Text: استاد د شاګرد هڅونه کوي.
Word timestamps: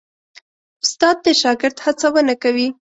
استاد 0.83 1.17
د 1.25 1.27
شاګرد 1.41 1.77
هڅونه 1.85 2.33
کوي. 2.43 2.67